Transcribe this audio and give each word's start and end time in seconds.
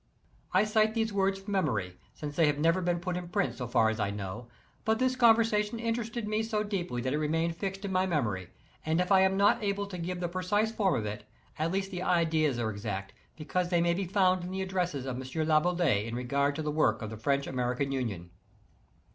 I 0.51 0.63
cite 0.65 0.95
these 0.95 1.13
words 1.13 1.37
from 1.39 1.51
memory, 1.51 1.99
since 2.15 2.35
they 2.35 2.47
have 2.47 2.57
never 2.57 2.81
been 2.81 2.99
put 2.99 3.15
in 3.15 3.27
print 3.29 3.53
so 3.53 3.67
far 3.67 3.87
as 3.89 3.99
I 3.99 4.09
know; 4.09 4.47
but 4.83 4.97
this 4.97 5.15
con 5.15 5.35
versation 5.37 5.79
interested 5.79 6.27
me 6.27 6.41
so 6.41 6.63
deeply 6.63 7.03
that 7.03 7.13
it 7.13 7.19
remained 7.19 7.55
fixed 7.55 7.85
in 7.85 7.91
my 7.91 8.07
memory, 8.07 8.49
and 8.83 8.99
if 8.99 9.11
I 9.11 9.21
am 9.21 9.37
not 9.37 9.61
able 9.61 9.85
to 9.85 9.99
give 9.99 10.19
the 10.19 10.27
precise 10.27 10.71
form 10.71 10.95
of 10.95 11.05
it, 11.05 11.25
at 11.59 11.71
least 11.71 11.91
the 11.91 12.01
ideas 12.01 12.57
are 12.57 12.71
exact, 12.71 13.13
because 13.35 13.69
they 13.69 13.79
may 13.79 13.93
be 13.93 14.05
found 14.07 14.43
in 14.43 14.49
the 14.49 14.63
addresses 14.63 15.05
of 15.05 15.17
M. 15.17 15.21
Laboulaye 15.21 16.07
in 16.07 16.15
regard 16.15 16.55
to 16.55 16.63
the 16.63 16.71
work 16.71 17.03
of 17.03 17.11
the 17.11 17.15
French 17.17 17.45
American 17.45 17.91
Union. 17.91 18.31